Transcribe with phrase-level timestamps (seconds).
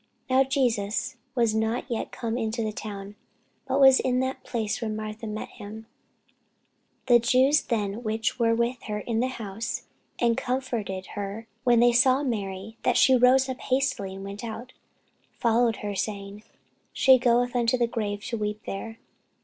[0.31, 3.15] Now Jesus was not yet come into the town,
[3.67, 5.85] but was in that place where Martha met him.
[7.05, 9.83] The Jews then which were with her in the house,
[10.17, 14.73] and comforted her, when they saw Mary, that she rose up hastily and went out,
[15.37, 16.45] followed her, saying,
[16.93, 18.97] She goeth unto the grave to weep there.